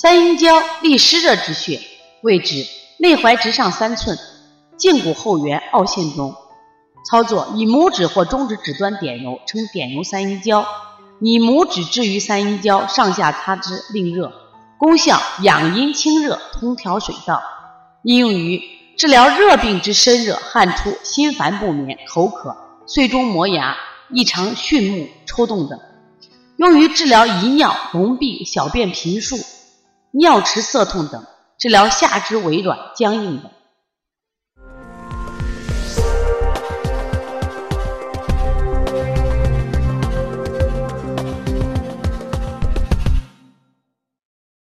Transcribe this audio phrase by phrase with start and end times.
[0.00, 1.80] 三阴交利湿热之穴，
[2.22, 2.64] 位置
[3.00, 4.16] 内踝直上三寸，
[4.78, 6.36] 胫骨后缘凹陷中。
[7.10, 10.64] 操作：以拇指或中指指端点揉，称点揉三阴交。
[11.20, 14.32] 以拇指置于三阴交，上下擦之，令热。
[14.78, 17.42] 功效：养阴清热，通调水道。
[18.04, 18.62] 应用于
[18.96, 23.76] 治疗热病之身热、汗出、心烦不眠、口渴、睡中磨牙、
[24.10, 25.80] 异常巽目、抽动等。
[26.56, 29.36] 用于治疗遗尿、脓闭、小便频数、
[30.10, 31.24] 尿池涩痛等。
[31.58, 33.50] 治疗下肢痿软、僵硬等。